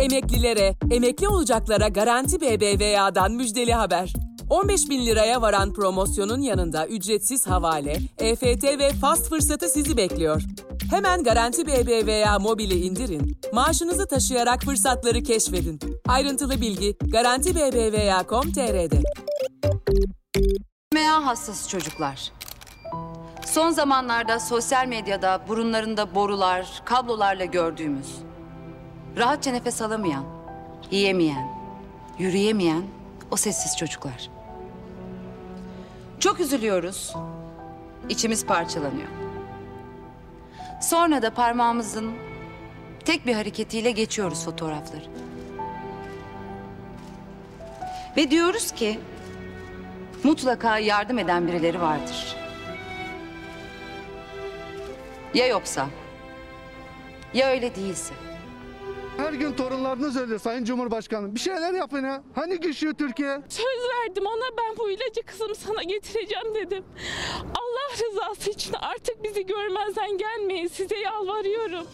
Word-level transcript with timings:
Emeklilere, 0.00 0.74
emekli 0.90 1.28
olacaklara 1.28 1.88
Garanti 1.88 2.40
BBVA'dan 2.40 3.32
müjdeli 3.32 3.72
haber. 3.72 4.12
15 4.50 4.90
bin 4.90 5.06
liraya 5.06 5.42
varan 5.42 5.72
promosyonun 5.72 6.40
yanında 6.40 6.86
ücretsiz 6.86 7.46
havale, 7.46 7.96
EFT 8.18 8.64
ve 8.64 8.92
fast 8.92 9.28
fırsatı 9.28 9.68
sizi 9.68 9.96
bekliyor. 9.96 10.42
Hemen 10.90 11.22
Garanti 11.22 11.66
BBVA 11.66 12.38
mobili 12.38 12.74
indirin, 12.74 13.40
maaşınızı 13.52 14.08
taşıyarak 14.08 14.62
fırsatları 14.62 15.22
keşfedin. 15.22 15.80
Ayrıntılı 16.08 16.60
bilgi 16.60 16.96
Garanti 17.00 17.54
BBVA.com.tr'de. 17.54 19.02
SMA 20.94 21.26
hastası 21.26 21.68
çocuklar. 21.68 22.32
Son 23.46 23.70
zamanlarda 23.70 24.40
sosyal 24.40 24.86
medyada 24.86 25.40
burunlarında 25.48 26.14
borular, 26.14 26.82
kablolarla 26.84 27.44
gördüğümüz, 27.44 28.06
rahatça 29.16 29.50
nefes 29.52 29.82
alamayan, 29.82 30.24
yiyemeyen, 30.90 31.48
yürüyemeyen 32.18 32.82
o 33.30 33.36
sessiz 33.36 33.76
çocuklar. 33.76 34.30
Çok 36.20 36.40
üzülüyoruz. 36.40 37.14
İçimiz 38.08 38.46
parçalanıyor. 38.46 39.08
Sonra 40.82 41.22
da 41.22 41.34
parmağımızın 41.34 42.12
tek 43.04 43.26
bir 43.26 43.34
hareketiyle 43.34 43.90
geçiyoruz 43.90 44.44
fotoğrafları. 44.44 45.04
Ve 48.16 48.30
diyoruz 48.30 48.70
ki 48.72 49.00
mutlaka 50.24 50.78
yardım 50.78 51.18
eden 51.18 51.48
birileri 51.48 51.80
vardır. 51.80 52.36
Ya 55.34 55.46
yoksa? 55.46 55.86
Ya 57.34 57.48
öyle 57.48 57.74
değilse? 57.74 58.14
Her 59.30 59.34
gün 59.34 59.52
torunlarınız 59.52 60.16
ölüyor 60.16 60.40
Sayın 60.40 60.64
Cumhurbaşkanım. 60.64 61.34
Bir 61.34 61.40
şeyler 61.40 61.72
yapın 61.74 62.04
ya. 62.04 62.22
Hani 62.34 62.60
güçlü 62.60 62.94
Türkiye? 62.94 63.40
Söz 63.48 63.64
verdim 63.66 64.24
ona 64.26 64.56
ben 64.58 64.76
bu 64.78 64.90
ilacı 64.90 65.22
kızım 65.26 65.54
sana 65.54 65.82
getireceğim 65.82 66.54
dedim. 66.54 66.84
Allah 67.44 68.08
rızası 68.08 68.50
için 68.50 68.72
artık 68.72 69.24
bizi 69.24 69.46
görmezden 69.46 70.18
gelmeyin 70.18 70.66
size 70.66 70.96
yalvarıyorum. 70.96 71.86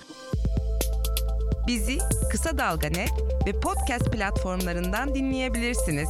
Bizi 1.67 1.98
Kısa 2.33 2.59
Dalga 2.59 2.89
Net 2.89 3.12
ve 3.47 3.61
podcast 3.61 4.12
platformlarından 4.12 5.14
dinleyebilirsiniz. 5.14 6.09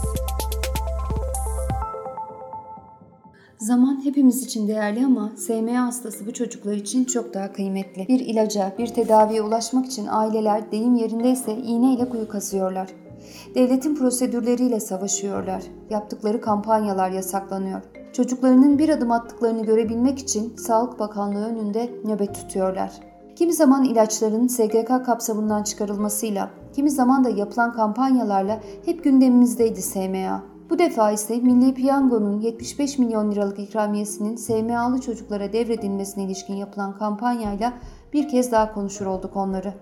Zaman 3.58 4.04
hepimiz 4.04 4.42
için 4.42 4.68
değerli 4.68 5.06
ama 5.06 5.32
SMA 5.36 5.86
hastası 5.86 6.26
bu 6.26 6.32
çocuklar 6.32 6.72
için 6.72 7.04
çok 7.04 7.34
daha 7.34 7.52
kıymetli. 7.52 8.08
Bir 8.08 8.20
ilaca, 8.20 8.72
bir 8.78 8.86
tedaviye 8.86 9.42
ulaşmak 9.42 9.86
için 9.86 10.06
aileler 10.10 10.72
deyim 10.72 10.94
yerindeyse 10.94 11.56
iğneyle 11.56 12.08
kuyu 12.08 12.28
kazıyorlar. 12.28 12.88
Devletin 13.54 13.94
prosedürleriyle 13.94 14.80
savaşıyorlar. 14.80 15.62
Yaptıkları 15.90 16.40
kampanyalar 16.40 17.10
yasaklanıyor. 17.10 17.82
Çocuklarının 18.12 18.78
bir 18.78 18.88
adım 18.88 19.10
attıklarını 19.10 19.66
görebilmek 19.66 20.18
için 20.18 20.56
Sağlık 20.56 20.98
Bakanlığı 20.98 21.46
önünde 21.46 21.91
nöbet 22.04 22.34
tutuyorlar. 22.34 22.92
Kimi 23.36 23.52
zaman 23.52 23.84
ilaçların 23.84 24.46
SGK 24.46 25.06
kapsamından 25.06 25.62
çıkarılmasıyla, 25.62 26.50
kimi 26.72 26.91
zaman 26.91 27.24
da 27.24 27.28
yapılan 27.28 27.72
kampanyalarla 27.72 28.60
hep 28.84 29.04
gündemimizdeydi 29.04 29.82
SMA. 29.82 30.55
Bu 30.70 30.78
defa 30.78 31.11
ise 31.11 31.36
Milli 31.36 31.75
Piyango'nun 31.75 32.41
75 32.41 32.98
milyon 32.98 33.33
liralık 33.33 33.59
ikramiyesinin 33.59 34.36
SMA'lı 34.36 35.00
çocuklara 35.00 35.53
devredilmesine 35.53 36.25
ilişkin 36.25 36.55
yapılan 36.55 36.98
kampanyayla 36.98 37.72
bir 38.12 38.28
kez 38.28 38.53
daha 38.53 38.75
konuşur 38.75 39.06
olduk 39.06 39.37
onları. 39.37 39.75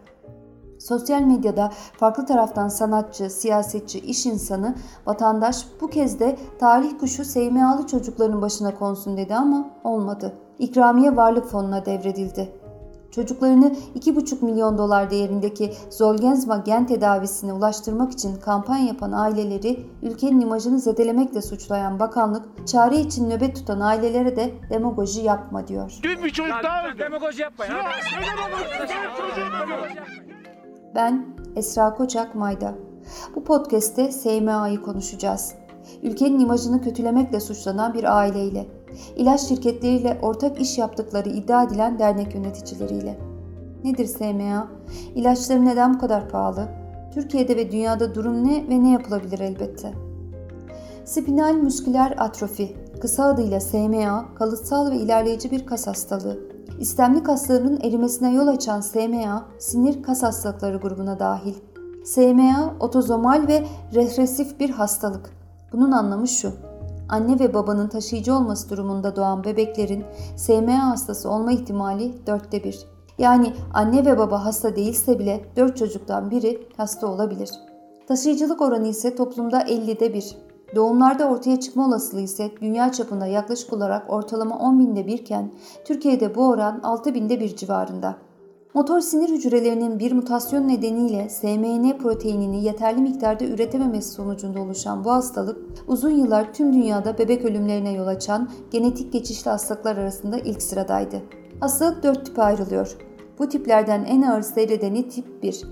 Sosyal 0.79 1.21
medyada 1.21 1.71
farklı 1.99 2.27
taraftan 2.27 2.69
sanatçı, 2.69 3.31
siyasetçi, 3.31 3.99
iş 3.99 4.27
insanı, 4.27 4.75
vatandaş 5.07 5.67
bu 5.81 5.91
kez 5.91 6.21
de 6.21 6.37
talih 6.59 6.99
kuşu 7.01 7.25
SMA'lı 7.25 7.87
çocukların 7.87 8.43
başına 8.43 8.75
konsun 8.75 9.17
dedi 9.17 9.35
ama 9.35 9.71
olmadı. 9.85 10.33
İkramiye 10.59 11.17
varlık 11.17 11.47
fonuna 11.47 11.87
devredildi. 11.87 12.64
Çocuklarını 13.15 13.77
2,5 13.99 14.45
milyon 14.45 14.79
dolar 14.79 15.11
değerindeki 15.11 15.73
Zolgensma 15.91 16.57
gen 16.57 16.87
tedavisine 16.87 17.53
ulaştırmak 17.53 18.13
için 18.13 18.37
kampanya 18.37 18.87
yapan 18.87 19.13
aileleri 19.13 19.87
ülkenin 20.03 20.41
imajını 20.41 20.81
zedelemekle 20.81 21.43
suçlayan 21.43 22.01
bakanlık, 22.01 22.69
çare 22.69 22.97
için 22.97 23.31
nöbet 23.31 23.57
tutan 23.57 23.81
ailelere 23.81 24.37
de 24.37 24.55
demagoji 24.71 25.21
yapma 25.21 25.69
diyor. 25.69 25.99
Dün 26.03 26.25
bir 26.25 26.31
çocuk 26.31 26.55
daha 26.63 26.89
öldü. 26.89 26.99
Demagoji 26.99 27.43
yapma 27.43 27.65
ya. 27.65 27.75
Ben 30.95 31.27
Esra 31.57 31.95
Koçak 31.95 32.35
Mayda. 32.35 32.75
Bu 33.35 33.45
podcast'te 33.45 34.13
SMA'yı 34.13 34.83
konuşacağız. 34.83 35.55
Ülkenin 36.03 36.41
imajını 36.41 36.83
kötülemekle 36.83 37.41
suçlanan 37.41 37.95
bir 37.95 38.19
aileyle, 38.19 38.67
ilaç 39.17 39.41
şirketleriyle 39.41 40.19
ortak 40.23 40.61
iş 40.61 40.79
yaptıkları 40.79 41.29
iddia 41.29 41.63
edilen 41.63 41.99
dernek 41.99 42.35
yöneticileriyle. 42.35 43.19
Nedir 43.85 44.07
SMA? 44.07 44.69
İlaçları 45.15 45.65
neden 45.65 45.95
bu 45.95 45.99
kadar 45.99 46.29
pahalı? 46.29 46.69
Türkiye'de 47.15 47.57
ve 47.57 47.73
dünyada 47.73 48.15
durum 48.15 48.49
ne 48.49 48.69
ve 48.69 48.83
ne 48.83 48.91
yapılabilir 48.91 49.39
elbette? 49.39 49.93
Spinal 51.05 51.55
musküler 51.55 52.15
atrofi, 52.19 52.77
kısa 53.01 53.25
adıyla 53.25 53.61
SMA, 53.61 54.35
kalıtsal 54.35 54.91
ve 54.91 54.97
ilerleyici 54.97 55.51
bir 55.51 55.67
kas 55.67 55.87
hastalığı. 55.87 56.39
İstemli 56.81 57.23
kaslarının 57.23 57.81
erimesine 57.81 58.35
yol 58.35 58.47
açan 58.47 58.81
SMA, 58.81 59.45
sinir 59.59 60.03
kas 60.03 60.23
hastalıkları 60.23 60.77
grubuna 60.77 61.19
dahil. 61.19 61.55
SMA, 62.05 62.75
otozomal 62.81 63.47
ve 63.49 63.65
regresif 63.95 64.61
bir 64.61 64.71
hastalık. 64.71 65.31
Bunun 65.73 65.93
anlamı 65.93 66.29
şu. 66.29 66.53
Anne 67.09 67.39
ve 67.39 67.55
babanın 67.55 67.89
taşıyıcı 67.89 68.35
olması 68.35 68.71
durumunda 68.71 69.17
doğan 69.17 69.45
bebeklerin 69.45 70.05
SMA 70.37 70.91
hastası 70.91 71.31
olma 71.31 71.53
ihtimali 71.53 72.27
dörtte 72.27 72.65
bir. 72.65 72.79
Yani 73.19 73.53
anne 73.75 74.07
ve 74.07 74.19
baba 74.19 74.45
hasta 74.45 74.77
değilse 74.77 75.19
bile 75.19 75.45
4 75.57 75.77
çocuktan 75.77 76.31
biri 76.31 76.69
hasta 76.77 77.07
olabilir. 77.07 77.51
Taşıyıcılık 78.09 78.61
oranı 78.61 78.89
ise 78.89 79.17
toplumda 79.17 79.63
50'de 79.63 80.15
1. 80.15 80.37
Doğumlarda 80.75 81.29
ortaya 81.29 81.61
çıkma 81.61 81.87
olasılığı 81.87 82.21
ise 82.21 82.51
dünya 82.61 82.93
çapında 82.93 83.27
yaklaşık 83.27 83.73
olarak 83.73 84.13
ortalama 84.13 84.59
10 84.59 84.81
binde 84.81 85.07
birken 85.07 85.53
Türkiye'de 85.85 86.35
bu 86.35 86.49
oran 86.49 86.81
6 86.83 87.15
binde 87.15 87.41
bir 87.41 87.57
civarında. 87.57 88.17
Motor 88.75 89.01
sinir 89.01 89.29
hücrelerinin 89.29 89.99
bir 89.99 90.13
mutasyon 90.13 90.69
nedeniyle 90.69 91.29
SMN 91.29 91.99
proteinini 91.99 92.65
yeterli 92.65 93.01
miktarda 93.01 93.45
üretememesi 93.45 94.11
sonucunda 94.11 94.61
oluşan 94.61 95.05
bu 95.05 95.11
hastalık 95.11 95.59
uzun 95.87 96.11
yıllar 96.11 96.55
tüm 96.55 96.73
dünyada 96.73 97.19
bebek 97.19 97.45
ölümlerine 97.45 97.93
yol 97.93 98.07
açan 98.07 98.51
genetik 98.71 99.13
geçişli 99.13 99.51
hastalıklar 99.51 99.97
arasında 99.97 100.39
ilk 100.39 100.63
sıradaydı. 100.63 101.23
Hastalık 101.61 102.03
dört 102.03 102.27
tipe 102.27 102.43
ayrılıyor. 102.43 102.97
Bu 103.39 103.49
tiplerden 103.49 104.05
en 104.05 104.23
ağır 104.23 104.43
seyredeni 104.43 105.09
tip 105.09 105.43
1. 105.43 105.63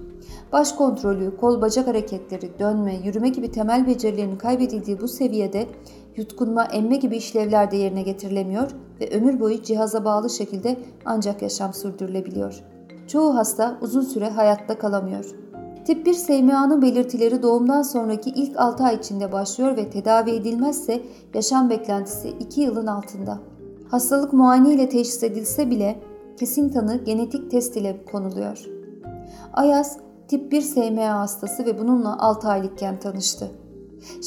Baş 0.53 0.73
kontrolü, 0.73 1.37
kol 1.37 1.61
bacak 1.63 1.87
hareketleri, 1.87 2.59
dönme, 2.59 2.97
yürüme 3.05 3.29
gibi 3.29 3.51
temel 3.51 3.87
becerilerinin 3.87 4.37
kaybedildiği 4.37 5.01
bu 5.01 5.09
seviyede 5.09 5.67
yutkunma, 6.17 6.65
emme 6.65 6.97
gibi 6.97 7.17
işlevler 7.17 7.71
de 7.71 7.77
yerine 7.77 8.03
getirilemiyor 8.03 8.71
ve 9.01 9.11
ömür 9.11 9.41
boyu 9.41 9.63
cihaza 9.63 10.05
bağlı 10.05 10.31
şekilde 10.31 10.77
ancak 11.05 11.43
yaşam 11.43 11.75
sürdürülebiliyor. 11.75 12.72
Çoğu 13.13 13.35
hasta 13.35 13.79
uzun 13.81 14.01
süre 14.01 14.31
hayatta 14.31 14.79
kalamıyor. 14.79 15.25
Tip 15.85 16.07
1 16.07 16.15
SMA'nın 16.15 16.83
belirtileri 16.83 17.43
doğumdan 17.43 17.83
sonraki 17.83 18.31
ilk 18.31 18.61
6 18.61 18.85
ay 18.85 18.97
içinde 18.97 19.33
başlıyor 19.33 19.77
ve 19.77 19.91
tedavi 19.91 20.31
edilmezse 20.31 21.03
yaşam 21.35 21.71
beklentisi 21.71 22.29
2 22.29 22.61
yılın 22.61 22.87
altında. 22.87 23.39
Hastalık 23.91 24.33
muayene 24.33 24.75
ile 24.75 24.89
teşhis 24.89 25.23
edilse 25.23 25.71
bile 25.71 26.01
kesin 26.39 26.69
tanı 26.69 27.05
genetik 27.05 27.51
test 27.51 27.77
ile 27.77 28.05
konuluyor. 28.13 28.67
Ayaz 29.53 29.99
tip 30.29 30.53
1 30.53 30.61
SMA 30.61 31.21
hastası 31.21 31.67
ve 31.67 31.79
bununla 31.79 32.19
6 32.19 32.49
aylıkken 32.49 33.01
tanıştı. 33.01 33.51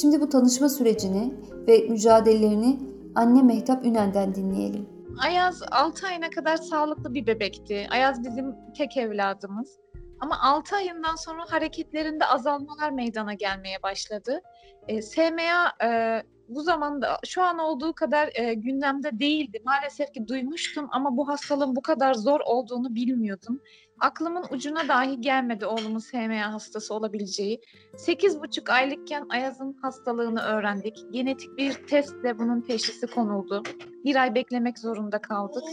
Şimdi 0.02 0.22
bu 0.22 0.30
tanışma 0.30 0.70
sürecini 0.70 1.34
ve 1.68 1.88
mücadelelerini 1.90 2.80
anne 3.16 3.42
Mehtap 3.42 3.86
Ünen'den 3.86 4.36
dinleyelim. 4.36 4.95
Ayaz 5.20 5.64
6 5.72 6.08
ayına 6.08 6.30
kadar 6.30 6.58
sağlıklı 6.58 7.14
bir 7.14 7.28
bebekti. 7.28 7.88
Ayaz 7.92 8.24
bizim 8.24 8.56
tek 8.78 8.98
evladımız. 8.98 9.80
Ama 10.20 10.40
6 10.42 10.76
ayından 10.76 11.16
sonra 11.16 11.44
hareketlerinde 11.50 12.26
azalmalar 12.26 12.90
meydana 12.90 13.34
gelmeye 13.34 13.84
başladı. 13.84 14.42
E, 14.88 15.02
SMA 15.02 15.74
e, 15.84 16.22
bu 16.50 16.62
zamanda 16.62 17.20
şu 17.26 17.44
an 17.44 17.60
olduğu 17.60 17.94
kadar 17.94 18.30
e, 18.36 18.54
gündemde 18.54 19.20
değildi. 19.20 19.62
Maalesef 19.66 20.14
ki 20.14 20.28
duymuştum 20.28 20.88
ama 20.92 21.18
bu 21.18 21.28
hastalığın 21.28 21.76
bu 21.76 21.82
kadar 21.82 22.14
zor 22.14 22.40
olduğunu 22.40 22.96
bilmiyordum. 22.96 23.62
Aklımın 24.00 24.46
ucuna 24.52 24.88
dahi 24.88 25.22
gelmedi 25.22 25.66
oğlumun 25.66 26.00
SMA 26.00 26.54
hastası 26.54 26.94
olabileceği. 26.94 27.62
8,5 27.94 28.72
aylıkken 28.72 29.26
Ayaz'ın 29.30 29.74
hastalığını 29.82 30.42
öğrendik. 30.42 30.98
Genetik 31.12 31.58
bir 31.58 31.74
testle 31.74 32.40
bunun 32.40 32.62
teşhisi 32.62 33.08
konuldu. 33.08 33.64
Bir 34.06 34.16
ay 34.16 34.36
beklemek 34.36 34.80
zorunda 34.80 35.22
kaldık. 35.22 35.64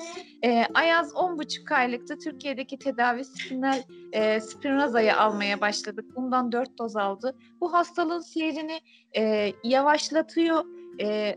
Ee, 0.44 0.64
Ayaz 0.74 1.12
10,5 1.12 1.74
aylıkta 1.74 2.18
Türkiye'deki 2.18 2.78
tedavi 2.78 3.24
spinal 3.24 3.82
e, 4.12 4.40
Spinraza'yı 4.40 5.16
almaya 5.16 5.60
başladık. 5.60 6.04
Bundan 6.16 6.52
4 6.52 6.78
doz 6.78 6.96
aldı. 6.96 7.36
Bu 7.60 7.72
hastalığın 7.72 8.20
seyrini 8.20 8.80
e, 9.16 9.52
yavaşlatıyor, 9.64 10.64
e, 11.00 11.36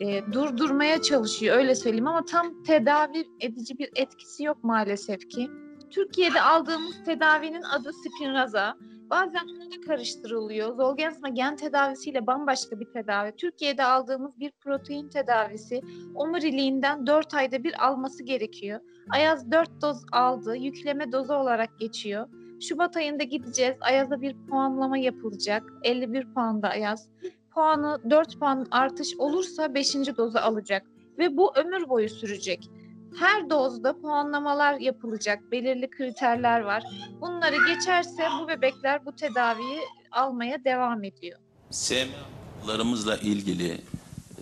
e, 0.00 0.32
durdurmaya 0.32 1.02
çalışıyor 1.02 1.56
öyle 1.56 1.74
söyleyeyim 1.74 2.06
ama 2.06 2.24
tam 2.24 2.62
tedavi 2.62 3.24
edici 3.40 3.78
bir 3.78 3.90
etkisi 3.94 4.44
yok 4.44 4.64
maalesef 4.64 5.28
ki. 5.28 5.50
Türkiye'de 5.90 6.42
aldığımız 6.42 7.04
tedavinin 7.04 7.62
adı 7.62 7.90
Spinraza. 7.92 8.76
Bazen 9.10 9.48
da 9.48 9.86
karıştırılıyor. 9.86 10.76
Zolgensma 10.76 11.28
gen 11.28 11.56
tedavisiyle 11.56 12.26
bambaşka 12.26 12.80
bir 12.80 12.84
tedavi. 12.84 13.32
Türkiye'de 13.36 13.84
aldığımız 13.84 14.40
bir 14.40 14.52
protein 14.60 15.08
tedavisi 15.08 15.80
omuriliğinden 16.14 17.06
4 17.06 17.34
ayda 17.34 17.64
bir 17.64 17.86
alması 17.86 18.22
gerekiyor. 18.22 18.80
Ayaz 19.10 19.50
4 19.50 19.82
doz 19.82 20.04
aldı. 20.12 20.56
Yükleme 20.56 21.12
dozu 21.12 21.34
olarak 21.34 21.78
geçiyor. 21.78 22.28
Şubat 22.60 22.96
ayında 22.96 23.22
gideceğiz. 23.22 23.76
Ayaz'a 23.80 24.20
bir 24.20 24.36
puanlama 24.48 24.98
yapılacak. 24.98 25.72
51 25.82 26.34
puanda 26.34 26.68
Ayaz. 26.68 27.08
Puanı 27.54 28.00
4 28.10 28.40
puan 28.40 28.66
artış 28.70 29.16
olursa 29.18 29.74
5. 29.74 29.94
dozu 29.94 30.38
alacak. 30.38 30.86
Ve 31.18 31.36
bu 31.36 31.56
ömür 31.56 31.88
boyu 31.88 32.08
sürecek. 32.08 32.70
Her 33.18 33.50
dozda 33.50 34.00
puanlamalar 34.00 34.80
yapılacak. 34.80 35.52
Belirli 35.52 35.90
kriterler 35.90 36.60
var. 36.60 36.82
Bunları 37.20 37.56
geçerse 37.74 38.22
bu 38.42 38.48
bebekler 38.48 39.06
bu 39.06 39.12
tedaviyi 39.16 39.80
almaya 40.12 40.64
devam 40.64 41.04
ediyor. 41.04 41.38
SMA'larımızla 41.70 43.16
ilgili 43.16 43.80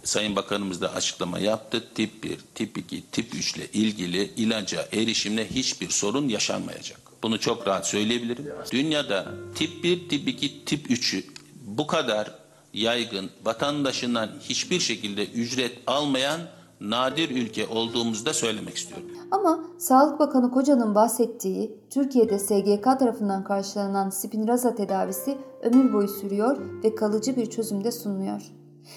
Sayın 0.05 0.37
Bakanımız 0.37 0.81
da 0.81 0.94
açıklama 0.94 1.38
yaptı. 1.38 1.84
Tip 1.94 2.25
1, 2.25 2.38
tip 2.55 2.78
2, 2.78 3.02
tip 3.11 3.34
3 3.34 3.56
ile 3.56 3.66
ilgili 3.72 4.25
ilaca 4.25 4.88
erişimle 4.93 5.50
hiçbir 5.50 5.90
sorun 5.90 6.28
yaşanmayacak. 6.28 7.00
Bunu 7.22 7.40
çok 7.40 7.67
rahat 7.67 7.88
söyleyebilirim. 7.88 8.46
Dünyada 8.72 9.34
tip 9.55 9.84
1, 9.84 10.08
tip 10.08 10.28
2, 10.28 10.64
tip 10.64 10.90
3'ü 10.90 11.25
bu 11.64 11.87
kadar 11.87 12.31
yaygın, 12.72 13.31
vatandaşından 13.44 14.31
hiçbir 14.40 14.81
şekilde 14.81 15.26
ücret 15.26 15.78
almayan 15.87 16.40
nadir 16.81 17.31
ülke 17.31 17.67
olduğumuzda 17.67 18.32
söylemek 18.32 18.76
istiyorum. 18.76 19.06
Ama 19.31 19.65
Sağlık 19.79 20.19
Bakanı 20.19 20.50
Koca'nın 20.50 20.94
bahsettiği 20.94 21.79
Türkiye'de 21.91 22.38
SGK 22.38 22.85
tarafından 22.85 23.44
karşılanan 23.44 24.11
Spinraza 24.11 24.75
tedavisi 24.75 25.38
ömür 25.62 25.93
boyu 25.93 26.09
sürüyor 26.09 26.59
ve 26.85 26.94
kalıcı 26.94 27.37
bir 27.37 27.50
çözüm 27.50 27.85
de 27.85 27.93
sunmuyor. 27.93 28.43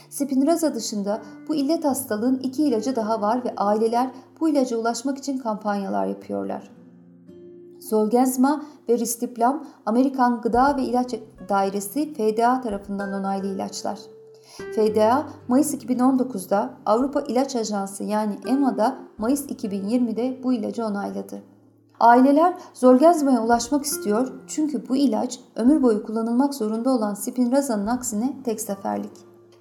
Spinraza 0.09 0.75
dışında 0.75 1.21
bu 1.47 1.56
illet 1.56 1.85
hastalığın 1.85 2.39
iki 2.39 2.63
ilacı 2.63 2.95
daha 2.95 3.21
var 3.21 3.45
ve 3.45 3.53
aileler 3.57 4.12
bu 4.39 4.50
ilaca 4.50 4.77
ulaşmak 4.77 5.18
için 5.18 5.38
kampanyalar 5.38 6.06
yapıyorlar. 6.07 6.71
Zolgensma 7.80 8.65
ve 8.89 8.97
Ristiplam 8.97 9.68
Amerikan 9.85 10.41
Gıda 10.41 10.77
ve 10.77 10.81
İlaç 10.81 11.15
Dairesi 11.50 12.13
FDA 12.13 12.62
tarafından 12.62 13.13
onaylı 13.13 13.47
ilaçlar. 13.47 14.00
FDA 14.57 15.30
Mayıs 15.48 15.74
2019'da 15.74 16.74
Avrupa 16.86 17.21
İlaç 17.21 17.56
Ajansı 17.56 18.04
yani 18.04 18.39
EMA'da 18.48 18.98
Mayıs 19.18 19.45
2020'de 19.45 20.44
bu 20.44 20.54
ilacı 20.54 20.86
onayladı. 20.86 21.44
Aileler 22.00 22.54
Zolgensma'ya 22.74 23.44
ulaşmak 23.44 23.86
istiyor 23.86 24.31
çünkü 24.48 24.89
bu 24.89 24.95
ilaç 24.95 25.39
ömür 25.56 25.83
boyu 25.83 26.04
kullanılmak 26.04 26.54
zorunda 26.54 26.89
olan 26.89 27.13
Spinraza'nın 27.13 27.88
aksine 27.88 28.33
tek 28.44 28.62
seferlik. 28.62 29.12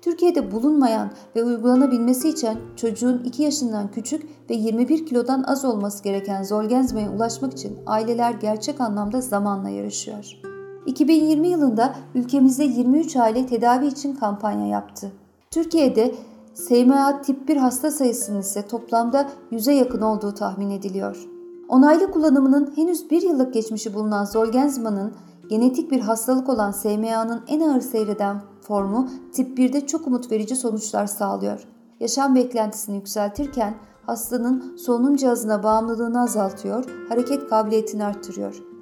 Türkiye'de 0.02 0.52
bulunmayan 0.52 1.10
ve 1.36 1.44
uygulanabilmesi 1.44 2.28
için 2.28 2.58
çocuğun 2.76 3.22
2 3.24 3.42
yaşından 3.42 3.90
küçük 3.90 4.50
ve 4.50 4.54
21 4.54 5.06
kilodan 5.06 5.42
az 5.42 5.64
olması 5.64 6.04
gereken 6.04 6.42
Zolgensma'ya 6.42 7.10
ulaşmak 7.10 7.52
için 7.52 7.78
aileler 7.86 8.32
gerçek 8.32 8.80
anlamda 8.80 9.20
zamanla 9.20 9.68
yarışıyor. 9.68 10.55
2020 10.86 11.48
yılında 11.48 11.94
ülkemizde 12.14 12.64
23 12.64 13.16
aile 13.16 13.46
tedavi 13.46 13.86
için 13.86 14.14
kampanya 14.14 14.66
yaptı. 14.66 15.12
Türkiye'de 15.50 16.14
SMA 16.54 17.22
tip 17.22 17.48
1 17.48 17.56
hasta 17.56 17.90
sayısının 17.90 18.40
ise 18.40 18.66
toplamda 18.66 19.28
100'e 19.52 19.74
yakın 19.74 20.00
olduğu 20.00 20.34
tahmin 20.34 20.70
ediliyor. 20.70 21.26
Onaylı 21.68 22.10
kullanımının 22.10 22.72
henüz 22.76 23.10
bir 23.10 23.22
yıllık 23.22 23.54
geçmişi 23.54 23.94
bulunan 23.94 24.24
Zolgensma'nın 24.24 25.12
genetik 25.50 25.90
bir 25.90 26.00
hastalık 26.00 26.48
olan 26.48 26.70
SMA'nın 26.70 27.42
en 27.48 27.60
ağır 27.60 27.80
seyreden 27.80 28.42
formu 28.60 29.08
tip 29.32 29.58
1'de 29.58 29.86
çok 29.86 30.06
umut 30.06 30.32
verici 30.32 30.56
sonuçlar 30.56 31.06
sağlıyor. 31.06 31.68
Yaşam 32.00 32.34
beklentisini 32.34 32.96
yükseltirken 32.96 33.74
hastanın 34.06 34.76
solunum 34.76 35.16
cihazına 35.16 35.62
bağımlılığını 35.62 36.22
azaltıyor, 36.22 36.84
hareket 37.08 37.48
kabiliyetini 37.48 38.04
arttırıyor. 38.04 38.75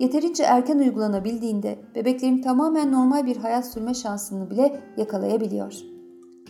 Yeterince 0.00 0.42
erken 0.42 0.78
uygulanabildiğinde 0.78 1.78
bebeklerin 1.94 2.42
tamamen 2.42 2.92
normal 2.92 3.26
bir 3.26 3.36
hayat 3.36 3.66
sürme 3.66 3.94
şansını 3.94 4.50
bile 4.50 4.80
yakalayabiliyor. 4.96 5.92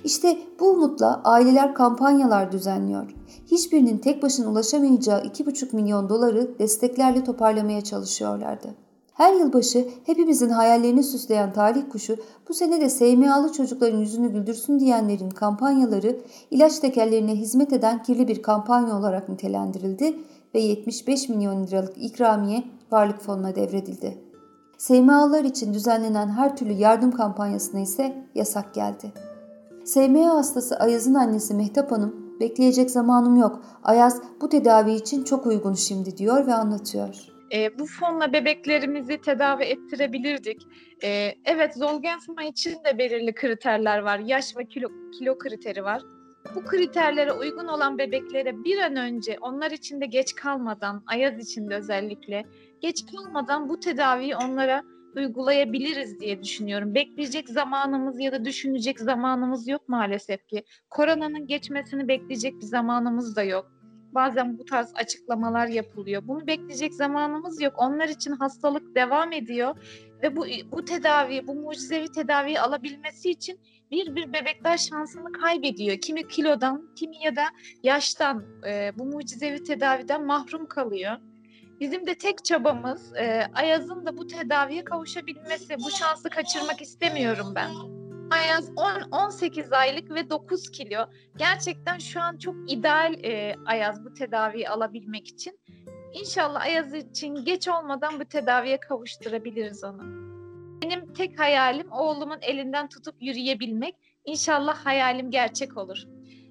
İşte 0.05 0.39
bu 0.61 0.71
umutla 0.71 1.21
aileler 1.25 1.75
kampanyalar 1.75 2.53
düzenliyor. 2.53 3.15
Hiçbirinin 3.47 3.99
tek 3.99 4.23
başına 4.23 4.51
ulaşamayacağı 4.51 5.21
2,5 5.21 5.77
milyon 5.77 6.09
doları 6.09 6.59
desteklerle 6.59 7.25
toparlamaya 7.25 7.81
çalışıyorlardı. 7.81 8.75
Her 9.13 9.35
yılbaşı 9.35 9.89
hepimizin 10.07 10.49
hayallerini 10.49 11.03
süsleyen 11.03 11.53
talih 11.53 11.83
kuşu 11.93 12.17
bu 12.49 12.55
sene 12.55 12.81
de 12.81 12.91
SMA'lı 12.91 13.53
çocukların 13.53 13.99
yüzünü 13.99 14.33
güldürsün 14.33 14.81
diyenlerin 14.81 15.31
kampanyaları 15.31 16.21
ilaç 16.51 16.79
tekerlerine 16.79 17.35
hizmet 17.35 17.73
eden 17.73 18.03
kirli 18.03 18.29
bir 18.29 18.43
kampanya 18.43 18.99
olarak 18.99 19.29
nitelendirildi 19.29 20.17
ve 20.55 20.61
75 20.61 21.29
milyon 21.29 21.67
liralık 21.67 21.97
ikramiye 21.97 22.65
varlık 22.91 23.21
fonuna 23.21 23.55
devredildi. 23.55 24.19
SMA'lılar 24.79 25.45
için 25.45 25.75
düzenlenen 25.75 26.29
her 26.29 26.57
türlü 26.57 26.73
yardım 26.73 27.11
kampanyasına 27.11 27.81
ise 27.81 28.27
yasak 28.35 28.75
geldi. 28.75 29.13
SMA 29.85 30.35
hastası 30.35 30.77
Ayaz'ın 30.77 31.15
annesi 31.15 31.55
Mehtap 31.55 31.93
Hanım, 31.93 32.41
bekleyecek 32.41 32.91
zamanım 32.91 33.37
yok, 33.37 33.63
Ayaz 33.85 34.23
bu 34.41 34.49
tedavi 34.49 34.93
için 34.93 35.25
çok 35.25 35.47
uygun 35.47 35.75
şimdi 35.75 36.17
diyor 36.17 36.47
ve 36.47 36.55
anlatıyor. 36.55 37.15
E, 37.53 37.79
bu 37.79 37.87
fonla 37.87 38.33
bebeklerimizi 38.33 39.21
tedavi 39.21 39.65
ettirebilirdik. 39.65 40.63
E, 41.05 41.35
evet 41.45 41.75
Zolgensma 41.75 42.43
için 42.43 42.75
de 42.85 42.99
belirli 42.99 43.35
kriterler 43.35 43.99
var. 43.99 44.19
Yaş 44.19 44.57
ve 44.57 44.65
kilo, 44.65 44.89
kilo 45.19 45.39
kriteri 45.39 45.85
var. 45.85 46.03
Bu 46.55 46.65
kriterlere 46.65 47.33
uygun 47.33 47.67
olan 47.67 47.99
bebeklere 47.99 48.65
bir 48.65 48.79
an 48.79 48.97
önce 48.97 49.39
onlar 49.41 49.71
için 49.71 50.01
de 50.01 50.07
geç 50.07 50.35
kalmadan, 50.35 51.03
Ayaz 51.07 51.39
için 51.39 51.71
de 51.71 51.75
özellikle 51.75 52.45
geç 52.81 53.05
kalmadan 53.13 53.69
bu 53.69 53.81
tedaviyi 53.81 54.37
onlara 54.37 54.83
uygulayabiliriz 55.17 56.21
diye 56.21 56.43
düşünüyorum. 56.43 56.95
Bekleyecek 56.95 57.49
zamanımız 57.49 58.21
ya 58.21 58.33
da 58.33 58.45
düşünecek 58.45 59.01
zamanımız 59.01 59.69
yok 59.69 59.89
maalesef 59.89 60.47
ki. 60.47 60.65
Koronanın 60.91 61.47
geçmesini 61.47 62.09
bekleyecek 62.09 62.55
bir 62.55 62.67
zamanımız 62.67 63.37
da 63.37 63.43
yok. 63.43 63.73
Bazen 64.15 64.59
bu 64.59 64.65
tarz 64.65 64.93
açıklamalar 64.95 65.67
yapılıyor. 65.67 66.23
Bunu 66.29 66.47
bekleyecek 66.47 66.95
zamanımız 66.95 67.63
yok. 67.63 67.75
Onlar 67.77 68.09
için 68.09 68.33
hastalık 68.33 68.95
devam 68.95 69.33
ediyor 69.33 69.77
ve 70.23 70.37
bu 70.37 70.47
bu 70.73 70.85
tedavi, 70.85 71.47
bu 71.47 71.55
mucizevi 71.55 72.13
tedaviyi 72.13 72.61
alabilmesi 72.61 73.31
için 73.31 73.61
bir 73.91 74.17
bir 74.17 74.33
bebekler 74.33 74.77
şansını 74.77 75.33
kaybediyor. 75.33 75.99
Kimi 75.99 76.29
kilodan, 76.29 76.95
kimi 76.97 77.25
ya 77.25 77.37
da 77.37 77.45
yaştan 77.83 78.45
e, 78.67 78.93
bu 78.99 79.05
mucizevi 79.05 79.63
tedaviden 79.63 80.27
mahrum 80.27 80.67
kalıyor. 80.67 81.17
Bizim 81.81 82.07
de 82.07 82.15
tek 82.15 82.45
çabamız 82.45 83.17
e, 83.17 83.47
Ayaz'ın 83.55 84.07
da 84.07 84.17
bu 84.17 84.27
tedaviye 84.27 84.85
kavuşabilmesi. 84.85 85.77
Bu 85.79 85.91
şansı 85.91 86.31
kaçırmak 86.31 86.83
istemiyorum 86.83 87.53
ben. 87.55 87.71
Ayaz 88.31 88.71
10, 88.77 89.11
18 89.11 89.73
aylık 89.73 90.11
ve 90.11 90.31
9 90.31 90.71
kilo. 90.71 91.07
Gerçekten 91.37 91.99
şu 91.99 92.21
an 92.21 92.39
çok 92.39 92.73
ideal 92.73 93.25
e, 93.25 93.57
Ayaz 93.67 94.05
bu 94.05 94.15
tedaviyi 94.15 94.69
alabilmek 94.69 95.29
için. 95.29 95.59
İnşallah 96.15 96.61
Ayaz 96.61 96.95
için 96.95 97.35
geç 97.45 97.69
olmadan 97.69 98.21
bu 98.21 98.25
tedaviye 98.25 98.81
kavuşturabiliriz 98.81 99.85
onu. 99.85 100.03
Benim 100.83 101.13
tek 101.13 101.39
hayalim 101.39 101.93
oğlumun 101.93 102.39
elinden 102.41 102.89
tutup 102.89 103.15
yürüyebilmek. 103.21 103.97
İnşallah 104.25 104.87
hayalim 104.87 105.31
gerçek 105.31 105.77
olur. 105.77 105.99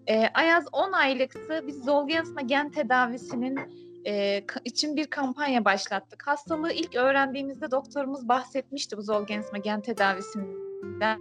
E, 0.07 0.27
Ayaz 0.33 0.65
10 0.71 0.91
aylıktı. 0.91 1.63
Biz 1.67 1.83
Zolgensma 1.83 2.41
gen 2.41 2.71
tedavisinin 2.71 3.59
e, 4.07 4.43
için 4.65 4.95
bir 4.95 5.07
kampanya 5.07 5.65
başlattık. 5.65 6.27
Hastalığı 6.27 6.71
ilk 6.71 6.95
öğrendiğimizde 6.95 7.71
doktorumuz 7.71 8.27
bahsetmişti 8.27 8.97
bu 8.97 9.01
Zolgensma 9.01 9.57
gen 9.57 9.81
tedavisinden. 9.81 11.19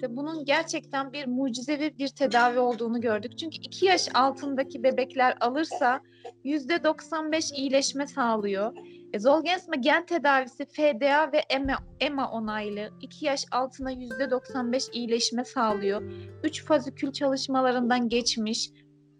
Birlikte 0.00 0.16
bunun 0.16 0.44
gerçekten 0.44 1.12
bir 1.12 1.26
mucizevi 1.26 1.98
bir 1.98 2.08
tedavi 2.08 2.58
olduğunu 2.58 3.00
gördük. 3.00 3.38
Çünkü 3.38 3.56
2 3.56 3.86
yaş 3.86 4.08
altındaki 4.14 4.82
bebekler 4.82 5.36
alırsa 5.40 6.00
%95 6.44 7.54
iyileşme 7.54 8.06
sağlıyor. 8.06 8.76
E, 9.12 9.18
Zolgensma 9.18 9.74
gen 9.74 10.06
tedavisi 10.06 10.64
FDA 10.64 11.32
ve 11.32 11.38
EMA, 11.50 11.78
EMA 12.00 12.30
onaylı 12.30 12.90
2 13.00 13.26
yaş 13.26 13.44
altına 13.50 13.92
%95 13.92 14.92
iyileşme 14.92 15.44
sağlıyor. 15.44 16.02
3 16.44 16.64
fazikül 16.64 17.12
çalışmalarından 17.12 18.08
geçmiş, 18.08 18.70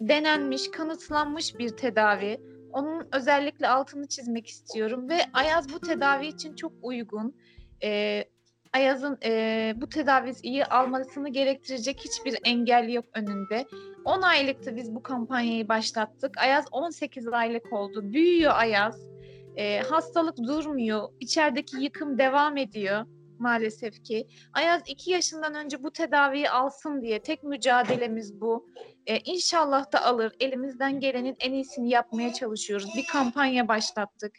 denenmiş, 0.01 0.71
kanıtlanmış 0.71 1.59
bir 1.59 1.69
tedavi. 1.69 2.41
Onun 2.73 3.09
özellikle 3.13 3.69
altını 3.69 4.09
çizmek 4.09 4.47
istiyorum 4.47 5.09
ve 5.09 5.19
Ayaz 5.33 5.73
bu 5.73 5.81
tedavi 5.81 6.27
için 6.27 6.55
çok 6.55 6.73
uygun. 6.83 7.35
E, 7.83 8.25
Ayaz'ın 8.73 9.19
e, 9.25 9.75
bu 9.77 9.89
tedaviyi 9.89 10.65
almasını 10.65 11.29
gerektirecek 11.29 12.01
hiçbir 12.01 12.39
engel 12.45 12.89
yok 12.89 13.05
önünde. 13.15 13.67
10 14.05 14.23
aylıktı 14.23 14.77
biz 14.77 14.95
bu 14.95 15.03
kampanyayı 15.03 15.69
başlattık. 15.69 16.39
Ayaz 16.39 16.65
18 16.71 17.29
aylık 17.29 17.73
oldu. 17.73 18.13
Büyüyor 18.13 18.53
Ayaz. 18.55 19.09
E, 19.57 19.81
hastalık 19.81 20.37
durmuyor. 20.37 21.09
İçerideki 21.21 21.77
yıkım 21.77 22.19
devam 22.19 22.57
ediyor 22.57 23.07
maalesef 23.41 24.05
ki. 24.05 24.27
Ayaz 24.53 24.83
2 24.87 25.11
yaşından 25.11 25.55
önce 25.55 25.83
bu 25.83 25.93
tedaviyi 25.93 26.51
alsın 26.51 27.03
diye 27.03 27.23
tek 27.23 27.43
mücadelemiz 27.43 28.41
bu. 28.41 28.67
E, 29.07 29.19
inşallah 29.19 29.93
da 29.93 30.05
alır. 30.05 30.33
Elimizden 30.41 31.01
gelenin 31.01 31.37
en 31.41 31.53
iyisini 31.53 31.91
yapmaya 31.91 32.33
çalışıyoruz. 32.33 32.89
Bir 32.97 33.07
kampanya 33.07 33.69
başlattık. 33.69 34.33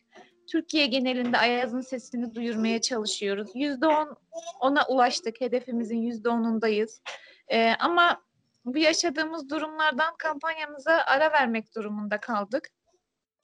Türkiye 0.52 0.86
genelinde 0.86 1.38
Ayaz'ın 1.38 1.82
sesini 1.82 2.36
duyurmaya 2.36 2.82
çalışıyoruz. 2.82 3.52
Yüzde 3.56 3.88
on 3.88 4.16
ona 4.60 4.86
ulaştık. 4.86 5.42
Hedefimizin 5.42 5.98
yüzde 5.98 6.30
onundayız. 6.30 7.02
Ee, 7.48 7.74
ama 7.80 8.22
bu 8.66 8.78
yaşadığımız 8.78 9.50
durumlardan 9.50 10.16
kampanyamıza 10.18 10.92
ara 10.92 11.32
vermek 11.32 11.76
durumunda 11.76 12.20
kaldık. 12.20 12.70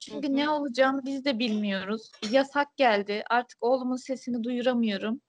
Çünkü 0.00 0.36
ne 0.36 0.50
olacağını 0.50 1.04
biz 1.04 1.24
de 1.24 1.38
bilmiyoruz. 1.38 2.10
Yasak 2.30 2.76
geldi. 2.76 3.24
Artık 3.30 3.58
oğlumun 3.60 3.96
sesini 3.96 4.44
duyuramıyorum. 4.44 5.20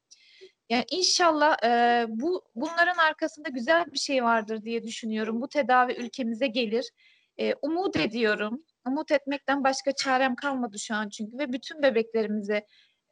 Yani 0.69 0.85
inşallah 0.91 1.63
e, 1.63 2.05
bu 2.09 2.43
bunların 2.55 2.97
arkasında 2.97 3.49
güzel 3.49 3.85
bir 3.93 3.99
şey 3.99 4.23
vardır 4.23 4.63
diye 4.63 4.83
düşünüyorum. 4.83 5.41
Bu 5.41 5.47
tedavi 5.47 5.93
ülkemize 5.93 6.47
gelir. 6.47 6.91
E, 7.39 7.53
umut 7.61 7.97
ediyorum. 7.97 8.63
Umut 8.87 9.11
etmekten 9.11 9.63
başka 9.63 9.91
çarem 9.91 10.35
kalmadı 10.35 10.79
şu 10.79 10.95
an 10.95 11.09
çünkü 11.09 11.37
ve 11.37 11.53
bütün 11.53 11.81
bebeklerimize 11.81 12.65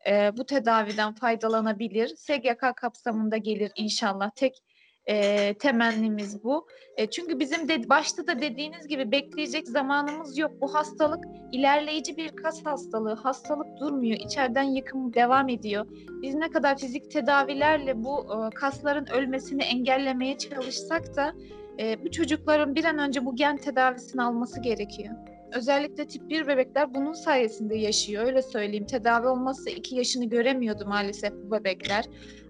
e, 0.08 0.38
bu 0.38 0.46
tedaviden 0.46 1.14
faydalanabilir. 1.14 2.16
SGK 2.16 2.76
kapsamında 2.76 3.38
gelir 3.38 3.72
inşallah. 3.76 4.32
Tek 4.36 4.54
e, 5.08 5.54
temennimiz 5.54 6.44
bu. 6.44 6.68
E, 6.98 7.10
çünkü 7.10 7.40
bizim 7.40 7.70
de 7.70 7.90
başta 7.90 8.28
da 8.28 8.42
dediğiniz 8.42 8.88
gibi 8.88 9.12
bekleyecek 9.12 9.68
zamanımız 9.68 10.38
yok. 10.38 10.52
Bu 10.62 10.74
hastalık 10.74 11.26
ilerleyici 11.52 12.18
bir 12.18 12.30
kas 12.30 12.66
hastalığı. 12.66 13.14
Hastalık 13.14 13.80
durmuyor. 13.80 14.18
İçeriden 14.20 14.64
yıkım 14.64 15.14
devam 15.14 15.50
ediyor. 15.50 15.86
Biz 16.22 16.36
ne 16.36 16.50
kadar 16.50 16.78
fizik 16.78 17.12
tedavilerle 17.12 18.04
bu 18.04 18.26
e, 18.34 18.56
kasların 18.56 19.06
ölmesini 19.06 19.64
engellemeye 19.64 20.38
çalışsak 20.38 21.16
da 21.16 21.34
e, 21.80 22.04
bu 22.04 22.12
çocukların 22.12 22.76
bir 22.76 22.86
an 22.86 22.98
önce 22.98 23.26
bu 23.26 23.36
gen 23.36 23.58
tedavisini 23.58 24.24
alması 24.24 24.62
gerekiyor. 24.62 25.16
Özellikle 25.54 26.08
tip 26.08 26.30
1 26.30 26.48
bebekler 26.48 26.94
bunun 26.94 27.14
sayesinde 27.14 27.76
yaşıyor. 27.76 28.26
Öyle 28.26 28.42
söyleyeyim. 28.42 28.86
Tedavi 28.86 29.28
olmazsa 29.28 29.70
2 29.70 29.96
yaşını 29.96 30.26
göremiyordu 30.26 30.86
maalesef 30.88 31.34
bu 31.34 31.52
bebekler. 31.52 32.06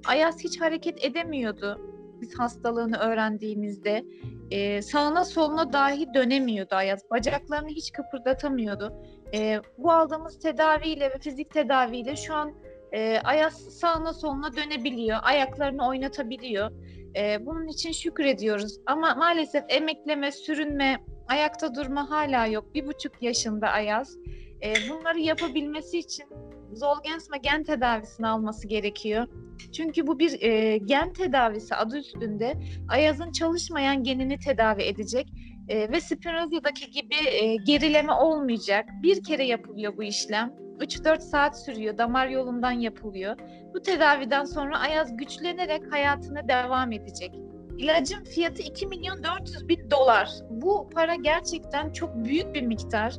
Ayaz 0.08 0.44
hiç 0.44 0.62
hareket 0.62 1.06
edemiyordu 1.06 1.80
biz 2.22 2.40
hastalığını 2.40 2.98
öğrendiğimizde. 2.98 4.04
E, 4.52 4.82
sağına 4.82 5.26
soluna 5.26 5.74
dahi 5.74 6.14
dönemiyordu 6.14 6.76
Ayaz. 6.76 7.10
Bacaklarını 7.12 7.70
hiç 7.70 7.92
kıpırdatamıyordu. 7.92 8.94
E, 9.34 9.62
bu 9.78 9.92
aldığımız 9.92 10.40
tedaviyle 10.40 11.06
ve 11.10 11.18
fizik 11.20 11.54
tedaviyle 11.54 12.16
şu 12.16 12.34
an 12.34 12.54
e, 12.92 13.20
Ayaz 13.20 13.54
sağına 13.54 14.14
soluna 14.14 14.56
dönebiliyor. 14.56 15.18
Ayaklarını 15.24 15.88
oynatabiliyor. 15.88 16.72
E, 17.16 17.46
bunun 17.46 17.68
için 17.68 17.92
şükrediyoruz. 17.92 18.80
Ama 18.86 19.16
maalesef 19.16 19.64
emekleme, 19.70 20.32
sürünme, 20.32 20.98
ayakta 21.28 21.76
durma 21.76 22.10
hala 22.10 22.48
yok. 22.48 22.74
Bir 22.76 22.88
buçuk 22.88 23.24
yaşında 23.24 23.68
Ayaz. 23.68 24.18
E, 24.64 24.74
bunları 24.90 25.20
yapabilmesi 25.20 26.00
için 26.00 26.26
Zolgensma 26.74 27.38
gen 27.38 27.64
tedavisini 27.64 28.28
alması 28.28 28.68
gerekiyor. 28.68 29.28
Çünkü 29.74 30.08
bu 30.08 30.20
bir 30.20 30.42
e, 30.42 30.78
gen 30.78 31.14
tedavisi 31.14 31.76
adı 31.76 31.98
üstünde. 31.98 32.54
Ayaz'ın 32.90 33.32
çalışmayan 33.32 34.04
genini 34.04 34.40
tedavi 34.40 34.84
edecek 34.84 35.28
e, 35.68 35.92
ve 35.92 36.02
Spinoza'daki 36.02 36.92
gibi 36.92 37.30
e, 37.32 37.56
gerileme 37.56 38.14
olmayacak. 38.14 38.86
Bir 39.04 39.24
kere 39.24 39.46
yapılıyor 39.46 39.98
bu 39.98 40.04
işlem. 40.04 40.54
3-4 40.80 41.20
saat 41.20 41.66
sürüyor, 41.66 41.98
damar 41.98 42.28
yolundan 42.28 42.72
yapılıyor. 42.72 43.36
Bu 43.74 43.82
tedaviden 43.82 44.44
sonra 44.44 44.80
Ayaz 44.80 45.18
güçlenerek 45.18 45.94
hayatına 45.94 46.48
devam 46.48 46.92
edecek. 46.92 47.36
İlacın 47.78 48.24
fiyatı 48.24 48.62
2 48.62 48.88
milyon 48.88 49.24
400 49.24 49.68
bin 49.68 49.92
dolar. 49.92 50.30
Bu 50.50 50.90
para 50.90 51.16
gerçekten 51.16 51.94
çok 51.94 52.16
büyük 52.16 52.54
bir 52.54 52.62
miktar. 52.62 53.16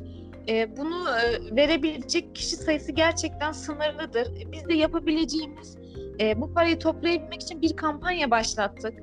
E, 0.47 0.77
bunu 0.77 1.09
e, 1.09 1.55
verebilecek 1.55 2.35
kişi 2.35 2.55
sayısı 2.55 2.91
gerçekten 2.91 3.51
sınırlıdır. 3.51 4.27
Biz 4.51 4.69
de 4.69 4.73
yapabileceğimiz 4.73 5.77
e, 6.19 6.41
bu 6.41 6.53
parayı 6.53 6.79
toplayabilmek 6.79 7.41
için 7.41 7.61
bir 7.61 7.75
kampanya 7.75 8.31
başlattık. 8.31 8.93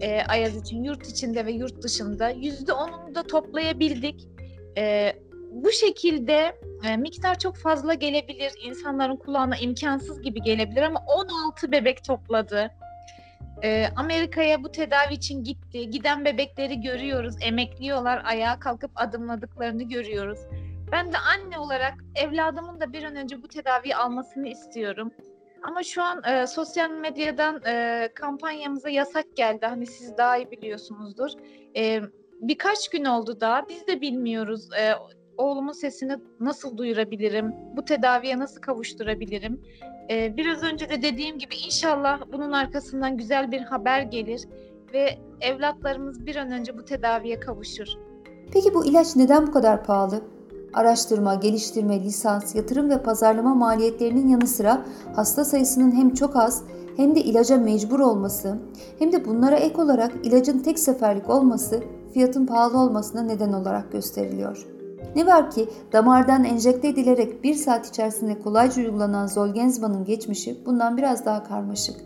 E, 0.00 0.22
Ayaz 0.22 0.56
için 0.56 0.82
yurt 0.82 1.06
içinde 1.06 1.46
ve 1.46 1.52
yurt 1.52 1.82
dışında. 1.82 2.28
Yüzde 2.28 2.72
onunu 2.72 3.14
da 3.14 3.22
toplayabildik. 3.22 4.28
Bu 5.52 5.72
şekilde 5.72 6.56
miktar 6.98 7.38
çok 7.38 7.56
fazla 7.56 7.94
gelebilir. 7.94 8.52
İnsanların 8.64 9.16
kulağına 9.16 9.56
imkansız 9.56 10.22
gibi 10.22 10.42
gelebilir 10.42 10.82
ama 10.82 11.00
16 11.06 11.72
bebek 11.72 12.04
topladı. 12.04 12.70
E, 13.64 13.88
Amerika'ya 13.96 14.64
bu 14.64 14.72
tedavi 14.72 15.14
için 15.14 15.44
gitti. 15.44 15.90
Giden 15.90 16.24
bebekleri 16.24 16.80
görüyoruz. 16.80 17.34
Emekliyorlar. 17.40 18.22
Ayağa 18.24 18.58
kalkıp 18.58 18.90
adımladıklarını 18.94 19.82
görüyoruz. 19.82 20.38
Ben 20.92 21.12
de 21.12 21.16
anne 21.18 21.58
olarak 21.58 21.94
evladımın 22.14 22.80
da 22.80 22.92
bir 22.92 23.04
an 23.04 23.16
önce 23.16 23.42
bu 23.42 23.48
tedaviyi 23.48 23.96
almasını 23.96 24.48
istiyorum. 24.48 25.12
Ama 25.62 25.82
şu 25.82 26.02
an 26.02 26.22
e, 26.24 26.46
sosyal 26.46 26.90
medyadan 26.90 27.62
e, 27.66 28.08
kampanyamıza 28.14 28.88
yasak 28.88 29.36
geldi. 29.36 29.66
Hani 29.66 29.86
siz 29.86 30.16
daha 30.16 30.36
iyi 30.36 30.50
biliyorsunuzdur. 30.50 31.30
E, 31.76 32.00
birkaç 32.40 32.88
gün 32.88 33.04
oldu 33.04 33.40
daha. 33.40 33.68
Biz 33.68 33.86
de 33.86 34.00
bilmiyoruz. 34.00 34.68
E, 34.72 34.94
oğlumun 35.38 35.72
sesini 35.72 36.16
nasıl 36.40 36.76
duyurabilirim? 36.76 37.54
Bu 37.76 37.84
tedaviye 37.84 38.38
nasıl 38.38 38.60
kavuşturabilirim? 38.60 39.60
E, 40.10 40.36
biraz 40.36 40.62
önce 40.62 40.88
de 40.88 41.02
dediğim 41.02 41.38
gibi 41.38 41.54
inşallah 41.66 42.20
bunun 42.32 42.52
arkasından 42.52 43.16
güzel 43.16 43.52
bir 43.52 43.60
haber 43.60 44.02
gelir 44.02 44.48
ve 44.92 45.18
evlatlarımız 45.40 46.26
bir 46.26 46.36
an 46.36 46.50
önce 46.50 46.78
bu 46.78 46.84
tedaviye 46.84 47.40
kavuşur. 47.40 47.86
Peki 48.52 48.74
bu 48.74 48.86
ilaç 48.86 49.16
neden 49.16 49.46
bu 49.46 49.52
kadar 49.52 49.84
pahalı? 49.84 50.20
Araştırma, 50.74 51.34
geliştirme, 51.34 52.02
lisans, 52.02 52.54
yatırım 52.54 52.90
ve 52.90 53.02
pazarlama 53.02 53.54
maliyetlerinin 53.54 54.28
yanı 54.28 54.46
sıra 54.46 54.84
hasta 55.16 55.44
sayısının 55.44 55.92
hem 55.92 56.14
çok 56.14 56.36
az 56.36 56.64
hem 56.96 57.14
de 57.14 57.20
ilaca 57.20 57.56
mecbur 57.56 58.00
olması 58.00 58.58
hem 58.98 59.12
de 59.12 59.24
bunlara 59.24 59.56
ek 59.56 59.82
olarak 59.82 60.12
ilacın 60.22 60.58
tek 60.58 60.78
seferlik 60.78 61.30
olması 61.30 61.82
fiyatın 62.14 62.46
pahalı 62.46 62.78
olmasına 62.78 63.22
neden 63.22 63.52
olarak 63.52 63.92
gösteriliyor. 63.92 64.73
Ne 65.16 65.26
var 65.26 65.50
ki 65.50 65.68
damardan 65.92 66.44
enjekte 66.44 66.88
edilerek 66.88 67.44
bir 67.44 67.54
saat 67.54 67.88
içerisinde 67.88 68.38
kolayca 68.38 68.82
uygulanan 68.82 69.26
Zolgensma'nın 69.26 70.04
geçmişi 70.04 70.66
bundan 70.66 70.96
biraz 70.96 71.24
daha 71.24 71.44
karmaşık. 71.44 71.96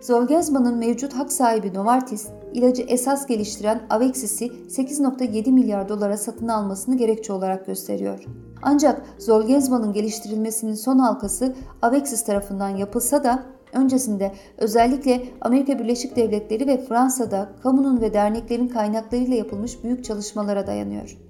Zolgensma'nın 0.00 0.78
mevcut 0.78 1.12
hak 1.12 1.32
sahibi 1.32 1.74
Novartis, 1.74 2.28
ilacı 2.52 2.82
esas 2.82 3.26
geliştiren 3.26 3.80
Avexis'i 3.90 4.46
8.7 4.46 5.52
milyar 5.52 5.88
dolara 5.88 6.16
satın 6.16 6.48
almasını 6.48 6.96
gerekçe 6.96 7.32
olarak 7.32 7.66
gösteriyor. 7.66 8.24
Ancak 8.62 9.02
Zolgensma'nın 9.18 9.92
geliştirilmesinin 9.92 10.74
son 10.74 10.98
halkası 10.98 11.54
Avexis 11.82 12.24
tarafından 12.24 12.68
yapılsa 12.68 13.24
da 13.24 13.42
öncesinde 13.72 14.32
özellikle 14.58 15.24
Amerika 15.40 15.78
Birleşik 15.78 16.16
Devletleri 16.16 16.66
ve 16.66 16.84
Fransa'da 16.84 17.48
kamunun 17.62 18.00
ve 18.00 18.14
derneklerin 18.14 18.68
kaynaklarıyla 18.68 19.36
yapılmış 19.36 19.84
büyük 19.84 20.04
çalışmalara 20.04 20.66
dayanıyor. 20.66 21.23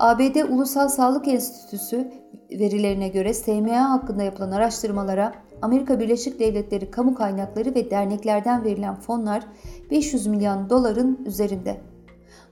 ABD 0.00 0.48
Ulusal 0.48 0.88
Sağlık 0.88 1.28
Enstitüsü 1.28 2.10
verilerine 2.50 3.08
göre 3.08 3.34
SMA 3.34 3.90
hakkında 3.90 4.22
yapılan 4.22 4.50
araştırmalara 4.50 5.32
Amerika 5.62 6.00
Birleşik 6.00 6.40
Devletleri 6.40 6.90
kamu 6.90 7.14
kaynakları 7.14 7.74
ve 7.74 7.90
derneklerden 7.90 8.64
verilen 8.64 8.94
fonlar 8.94 9.42
500 9.90 10.26
milyon 10.26 10.70
doların 10.70 11.18
üzerinde. 11.26 11.80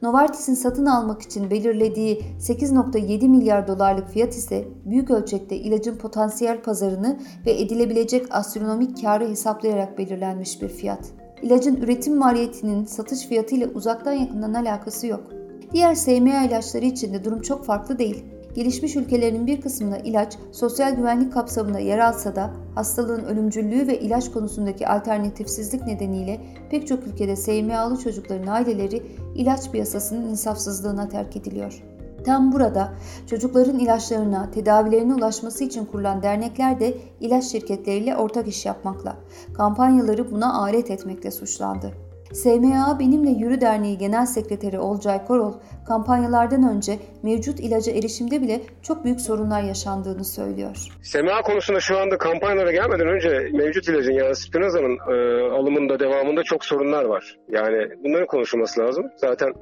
Novartis'in 0.03 0.55
satın 0.55 0.87
almak 0.87 1.23
için 1.23 1.51
belirlediği 1.51 2.23
8.7 2.41 3.29
milyar 3.29 3.69
dolarlık 3.69 4.09
fiyat 4.09 4.35
ise 4.35 4.65
büyük 4.85 5.11
ölçekte 5.11 5.57
ilacın 5.57 5.97
potansiyel 5.97 6.63
pazarını 6.63 7.19
ve 7.47 7.61
edilebilecek 7.61 8.27
astronomik 8.31 9.03
karı 9.03 9.29
hesaplayarak 9.29 9.99
belirlenmiş 9.99 10.63
bir 10.63 10.69
fiyat. 10.69 11.11
İlacın 11.43 11.77
üretim 11.77 12.17
maliyetinin 12.17 12.85
satış 12.85 13.27
fiyatıyla 13.27 13.69
uzaktan 13.69 14.13
yakından 14.13 14.55
alakası 14.55 15.07
yok. 15.07 15.38
Diğer 15.73 15.95
SMA 15.95 16.45
ilaçları 16.45 16.85
için 16.85 17.15
de 17.15 17.25
durum 17.25 17.43
çok 17.43 17.65
farklı 17.65 17.99
değil. 17.99 18.25
Gelişmiş 18.55 18.97
ülkelerin 18.97 19.47
bir 19.47 19.61
kısmında 19.61 19.99
ilaç 19.99 20.37
sosyal 20.53 20.95
güvenlik 20.95 21.33
kapsamında 21.33 21.79
yer 21.79 21.99
alsa 21.99 22.37
da 22.37 22.51
hastalığın 22.75 23.25
ölümcüllüğü 23.25 23.87
ve 23.87 24.01
ilaç 24.01 24.33
konusundaki 24.33 24.89
alternatifsizlik 24.89 25.87
nedeniyle 25.87 26.41
pek 26.71 26.87
çok 26.87 27.07
ülkede 27.07 27.37
SMA'lı 27.37 27.99
çocukların 27.99 28.47
aileleri 28.47 29.03
ilaç 29.35 29.71
piyasasının 29.71 30.29
insafsızlığına 30.29 31.09
terk 31.09 31.37
ediliyor. 31.37 31.83
Tam 32.25 32.53
burada 32.53 32.93
çocukların 33.27 33.79
ilaçlarına, 33.79 34.51
tedavilerine 34.51 35.15
ulaşması 35.15 35.65
için 35.65 35.85
kurulan 35.85 36.23
dernekler 36.23 36.81
de 36.81 36.95
ilaç 37.21 37.45
şirketleriyle 37.45 38.17
ortak 38.17 38.49
iş 38.49 38.67
yapmakla, 38.67 39.17
kampanyaları 39.55 40.31
buna 40.31 40.55
alet 40.63 40.91
etmekle 40.91 41.31
suçlandı. 41.31 42.08
SMA 42.33 42.99
Benimle 43.01 43.31
Yürü 43.31 43.61
Derneği 43.61 43.99
Genel 43.99 44.27
Sekreteri 44.27 44.79
Olcay 44.79 45.25
Korol, 45.25 45.53
kampanyalardan 45.89 46.63
önce 46.77 46.99
mevcut 47.23 47.61
ilaca 47.61 47.93
erişimde 47.93 48.43
bile 48.43 48.61
çok 48.83 49.05
büyük 49.05 49.21
sorunlar 49.21 49.63
yaşandığını 49.63 50.25
söylüyor. 50.25 50.77
SMA 51.03 51.43
konusunda 51.43 51.81
şu 51.81 51.99
anda 51.99 52.19
kampanyalara 52.19 52.73
gelmeden 52.73 53.09
önce 53.09 53.51
mevcut 53.53 53.89
ilacın 53.89 54.13
yani 54.13 54.37
Spinraza'nın 54.37 54.99
e, 54.99 55.43
alımında 55.51 56.01
devamında 56.01 56.43
çok 56.43 56.65
sorunlar 56.65 57.05
var. 57.05 57.37
Yani 57.49 57.89
bunların 58.05 58.27
konuşulması 58.27 58.81
lazım. 58.81 59.07
Zaten 59.17 59.53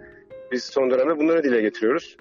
biz 0.53 0.65
son 0.65 0.91
dönemde 0.91 1.19
bunları 1.19 1.45
dile 1.45 1.61
getiriyoruz. 1.61 2.17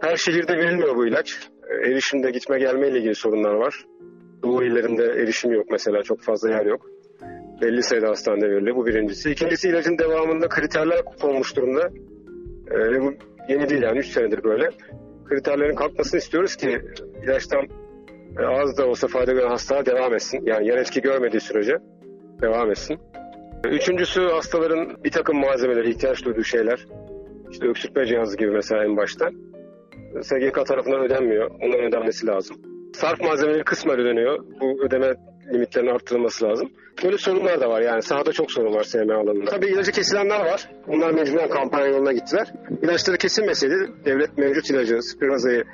Her 0.00 0.16
şehirde 0.16 0.56
verilmiyor 0.56 0.96
bu 0.96 1.06
ilaç. 1.06 1.48
E, 1.70 1.90
erişimde 1.90 2.30
gitme 2.30 2.58
gelme 2.58 2.88
ile 2.88 2.98
ilgili 2.98 3.14
sorunlar 3.14 3.54
var. 3.54 3.84
Doğu 4.42 4.64
illerinde 4.64 5.04
erişim 5.04 5.52
yok 5.52 5.66
mesela 5.70 6.02
çok 6.02 6.20
fazla 6.20 6.50
yer 6.50 6.66
yok. 6.66 6.86
Belli 7.62 7.82
sayıda 7.82 8.08
hastanede 8.08 8.50
veriliyor 8.50 8.76
bu 8.76 8.86
birincisi. 8.86 9.30
İkincisi 9.30 9.68
ilacın 9.68 9.98
devamında 9.98 10.48
kriterler 10.48 11.02
konmuş 11.20 11.56
durumda. 11.56 11.90
E, 12.70 13.00
bu 13.00 13.14
yeni 13.48 13.68
değil 13.68 13.82
yani 13.82 13.98
3 13.98 14.06
senedir 14.06 14.44
böyle. 14.44 14.70
Kriterlerin 15.28 15.74
kalkmasını 15.74 16.18
istiyoruz 16.18 16.56
ki 16.56 16.80
ilaçtan 17.24 17.68
e, 18.38 18.42
az 18.44 18.78
da 18.78 18.86
olsa 18.86 19.06
fayda 19.06 19.32
gören 19.32 19.48
hasta 19.48 19.86
devam 19.86 20.14
etsin. 20.14 20.40
Yani 20.46 20.68
yan 20.68 20.78
etki 20.78 21.00
görmediği 21.00 21.40
sürece 21.40 21.76
devam 22.42 22.70
etsin. 22.70 22.98
Üçüncüsü 23.64 24.20
hastaların 24.20 25.04
bir 25.04 25.10
takım 25.10 25.40
malzemeleri, 25.40 25.90
ihtiyaç 25.90 26.24
duyduğu 26.24 26.44
şeyler. 26.44 26.86
İşte 27.50 27.66
öksürtme 27.66 28.06
cihazı 28.06 28.36
gibi 28.36 28.50
mesela 28.50 28.84
en 28.84 28.96
başta. 28.96 29.30
SGK 30.22 30.66
tarafından 30.66 31.00
ödenmiyor. 31.00 31.50
Onların 31.62 31.88
ödenmesi 31.88 32.26
lazım. 32.26 32.56
Sarf 32.94 33.20
malzemeleri 33.20 33.64
kısmen 33.64 33.98
ödeniyor. 33.98 34.44
Bu 34.60 34.84
ödeme 34.84 35.14
limitlerinin 35.52 35.90
arttırılması 35.90 36.44
lazım. 36.44 36.70
Böyle 37.04 37.18
sorunlar 37.18 37.60
da 37.60 37.68
var 37.68 37.80
yani 37.80 38.02
sahada 38.02 38.32
çok 38.32 38.52
sorun 38.52 38.74
var 38.74 38.82
SMA 38.84 39.14
alanında. 39.14 39.50
Tabii 39.50 39.66
ilacı 39.66 39.92
kesilenler 39.92 40.40
var. 40.40 40.70
Onlar 40.88 41.10
mecburen 41.10 41.48
kampanya 41.48 41.86
yoluna 41.86 42.12
gittiler. 42.12 42.52
İlaçları 42.82 43.18
kesilmeseydi 43.18 43.74
devlet 44.04 44.38
mevcut 44.38 44.70
ilacı 44.70 45.02
Spinraza'yı 45.02 45.64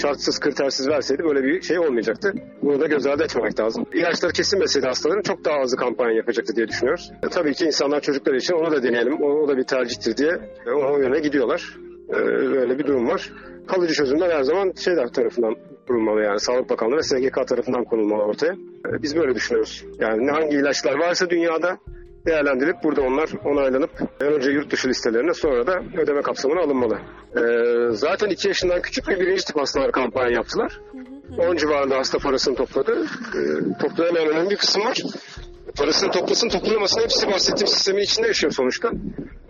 şartsız 0.00 0.40
kritersiz 0.40 0.88
verseydi 0.88 1.24
böyle 1.24 1.42
bir 1.42 1.62
şey 1.62 1.78
olmayacaktı. 1.78 2.32
Bunu 2.62 2.80
da 2.80 2.86
göz 2.86 3.06
ardı 3.06 3.24
etmemek 3.24 3.60
lazım. 3.60 3.86
İlaçları 3.92 4.32
kesilmeseydi 4.32 4.86
hastaların 4.86 5.22
çok 5.22 5.44
daha 5.44 5.56
azı 5.56 5.76
kampanya 5.76 6.16
yapacaktı 6.16 6.56
diye 6.56 6.68
düşünüyoruz. 6.68 7.12
E, 7.22 7.28
tabii 7.28 7.54
ki 7.54 7.64
insanlar 7.64 8.00
çocuklar 8.00 8.34
için 8.34 8.54
onu 8.54 8.70
da 8.70 8.82
deneyelim, 8.82 9.22
o, 9.22 9.26
o 9.26 9.48
da 9.48 9.56
bir 9.56 9.64
tercihtir 9.64 10.16
diye 10.16 10.32
e, 10.66 10.70
o 10.70 10.98
yöne 10.98 11.20
gidiyorlar. 11.20 11.76
E, 12.08 12.16
öyle 12.60 12.78
bir 12.78 12.86
durum 12.86 13.08
var. 13.08 13.32
Kalıcı 13.66 13.94
çözümler 13.94 14.30
her 14.30 14.42
zaman 14.42 14.72
şeyler 14.72 15.08
tarafından 15.08 15.56
kurulmalı 15.86 16.22
yani 16.22 16.40
Sağlık 16.40 16.70
Bakanlığı 16.70 16.96
ve 16.96 17.02
SGK 17.02 17.48
tarafından 17.48 17.84
konulmalı 17.84 18.22
ortaya. 18.22 18.56
E, 18.88 19.02
biz 19.02 19.16
böyle 19.16 19.34
düşünüyoruz. 19.34 19.84
Yani 19.98 20.30
hangi 20.30 20.56
ilaçlar 20.56 20.94
varsa 20.94 21.30
dünyada 21.30 21.78
değerlendirilip 22.26 22.76
burada 22.82 23.02
onlar 23.02 23.30
onaylanıp 23.44 23.90
önce 24.20 24.50
yurt 24.50 24.72
dışı 24.72 24.88
listelerine 24.88 25.34
sonra 25.34 25.66
da 25.66 25.82
ödeme 25.96 26.22
kapsamına 26.22 26.60
alınmalı. 26.60 26.98
Ee, 27.36 27.92
zaten 27.92 28.28
2 28.28 28.48
yaşından 28.48 28.82
küçük 28.82 29.08
ve 29.08 29.20
birinci 29.20 29.44
tip 29.44 29.56
hastalar 29.56 29.92
kampanya 29.92 30.30
yaptılar. 30.30 30.80
10 31.38 31.56
civarında 31.56 31.96
hasta 31.98 32.18
parasını 32.18 32.54
topladı. 32.54 33.06
Ee, 33.34 33.78
toplayamayan 33.80 34.50
bir 34.50 34.56
kısım 34.56 34.84
var. 34.84 34.98
Parasını 35.78 36.10
toplasın 36.10 36.48
toplayamasın 36.48 37.00
hepsi 37.00 37.26
bahsettiğim 37.26 37.66
sistemin 37.66 38.02
içinde 38.02 38.26
yaşıyor 38.26 38.52
sonuçta. 38.52 38.90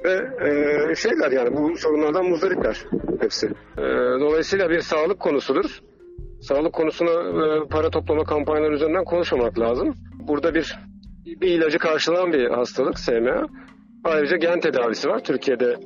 Ve 0.05 0.13
e, 0.13 0.95
şeyler 0.95 1.33
yani 1.33 1.57
bu 1.57 1.77
sorunlardan 1.77 2.25
muzdaripler 2.25 2.85
hepsi. 3.21 3.47
E, 3.79 3.83
dolayısıyla 4.21 4.71
bir 4.71 4.81
sağlık 4.81 5.21
konusudur. 5.21 5.81
Sağlık 6.49 6.73
konusuna 6.73 7.11
e, 7.11 7.69
para 7.69 7.91
toplama 7.91 8.25
kampanyaları 8.25 8.75
üzerinden 8.75 9.05
konuşmamak 9.05 9.59
lazım. 9.59 9.95
Burada 10.29 10.55
bir 10.55 10.79
bir 11.27 11.49
ilacı 11.49 11.79
karşılanan 11.79 12.33
bir 12.33 12.51
hastalık 12.51 12.99
SMA. 12.99 13.47
Ayrıca 14.05 14.37
gen 14.37 14.61
tedavisi 14.61 15.09
var 15.09 15.19
Türkiye'de 15.19 15.77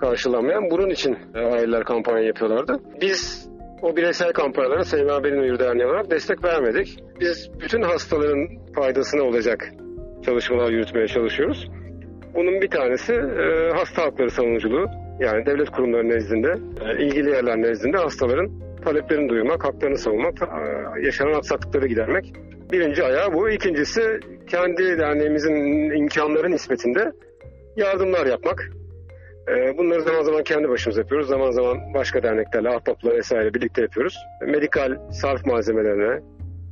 karşılanmayan. 0.00 0.70
Bunun 0.70 0.90
için 0.90 1.18
e, 1.34 1.38
aileler 1.38 1.84
kampanya 1.84 2.26
yapıyorlardı. 2.26 2.80
Biz 3.00 3.48
o 3.82 3.96
bireysel 3.96 4.32
kampanyalara 4.32 4.84
SMA 4.84 5.24
Benim 5.24 5.40
Uyur 5.40 5.58
Derneği 5.58 5.86
olarak 5.86 6.10
destek 6.10 6.44
vermedik. 6.44 6.98
Biz 7.20 7.50
bütün 7.60 7.82
hastaların 7.82 8.48
faydasına 8.74 9.22
olacak 9.22 9.68
çalışmalar 10.24 10.70
yürütmeye 10.70 11.06
çalışıyoruz. 11.06 11.68
Bunun 12.34 12.60
bir 12.60 12.70
tanesi 12.70 13.12
e, 13.14 13.70
hasta 13.74 14.02
hakları 14.02 14.30
savunuculuğu. 14.30 14.86
Yani 15.20 15.46
devlet 15.46 15.70
kurumları 15.70 16.08
nezdinde, 16.08 16.54
e, 16.86 17.04
ilgili 17.04 17.30
yerler 17.30 17.56
nezdinde 17.56 17.96
hastaların 17.96 18.67
taleplerini 18.82 19.28
duymak, 19.28 19.64
haklarını 19.64 19.98
savunmak, 19.98 20.34
e, 20.42 21.06
yaşanan 21.06 21.32
aksaklıkları 21.32 21.86
gidermek. 21.86 22.32
Birinci 22.72 23.04
ayağı 23.04 23.32
bu. 23.32 23.50
İkincisi 23.50 24.20
kendi 24.46 24.98
derneğimizin 24.98 25.54
imkanları 25.90 26.50
nispetinde 26.50 27.12
yardımlar 27.76 28.26
yapmak. 28.26 28.70
Ee, 29.48 29.78
bunları 29.78 30.02
zaman 30.02 30.22
zaman 30.22 30.42
kendi 30.42 30.68
başımıza 30.68 31.00
yapıyoruz. 31.00 31.28
Zaman 31.28 31.50
zaman 31.50 31.94
başka 31.94 32.22
derneklerle, 32.22 32.68
ahbapla 32.68 33.10
vesaire 33.10 33.54
birlikte 33.54 33.82
yapıyoruz. 33.82 34.16
Medikal 34.46 35.10
sarf 35.12 35.46
malzemelerine 35.46 36.20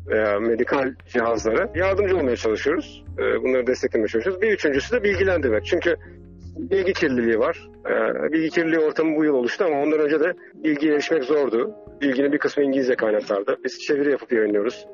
veya 0.06 0.40
medikal 0.40 0.94
cihazlara 1.08 1.72
yardımcı 1.74 2.16
olmaya 2.16 2.36
çalışıyoruz. 2.36 3.04
Ee, 3.18 3.42
bunları 3.42 3.66
desteklemeye 3.66 4.08
çalışıyoruz. 4.08 4.42
Bir 4.42 4.52
üçüncüsü 4.52 4.96
de 4.96 5.02
bilgilendirmek. 5.02 5.64
Çünkü 5.64 5.96
bilgi 6.58 6.92
kirliliği 6.92 7.38
var. 7.38 7.68
Bilgi 8.32 8.50
kirliliği 8.50 8.78
ortamı 8.78 9.16
bu 9.16 9.24
yıl 9.24 9.34
oluştu 9.34 9.64
ama 9.64 9.82
ondan 9.82 10.00
önce 10.00 10.20
de 10.20 10.32
bilgiye 10.54 10.94
erişmek 10.94 11.24
zordu. 11.24 11.74
Bilginin 12.00 12.32
bir 12.32 12.38
kısmı 12.38 12.62
İngilizce 12.62 12.94
kaynaklarda. 12.96 13.56
Biz 13.64 13.78
çeviri 13.78 14.10
yapıp 14.10 14.32
yayınlıyoruz 14.32 14.86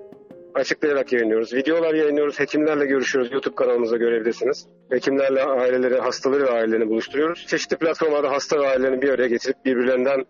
açıklayarak 0.55 1.13
yayınlıyoruz. 1.13 1.55
Videolar 1.55 1.95
yayınlıyoruz. 1.95 2.41
Hekimlerle 2.41 2.87
görüşüyoruz. 2.87 3.33
YouTube 3.33 3.55
kanalımıza 3.55 3.97
görebilirsiniz. 3.97 4.67
Hekimlerle 4.91 5.43
aileleri, 5.43 6.01
hastaları 6.01 6.45
ve 6.45 6.51
ailelerini 6.51 6.89
buluşturuyoruz. 6.89 7.47
Çeşitli 7.47 7.77
platformlarda 7.77 8.31
hasta 8.31 8.59
ve 8.59 8.69
ailelerini 8.69 9.03
bir 9.03 9.09
araya 9.09 9.29
getirip 9.29 9.65
birbirlerinden 9.65 10.25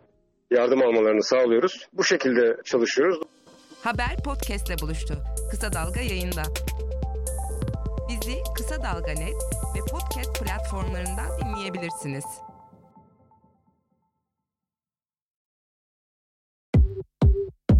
yardım 0.50 0.82
almalarını 0.82 1.22
sağlıyoruz. 1.22 1.88
Bu 1.92 2.04
şekilde 2.04 2.56
çalışıyoruz. 2.64 3.20
Haber 3.82 4.16
podcastle 4.24 4.74
buluştu. 4.82 5.14
Kısa 5.50 5.72
Dalga 5.72 6.00
yayında. 6.00 6.42
Bizi 8.08 8.38
Kısa 8.56 8.76
Dalga 8.76 9.12
Net 9.12 9.42
ve 9.74 9.80
podcast 9.90 10.44
platformlarından 10.44 11.28
dinleyebilirsiniz. 11.40 12.24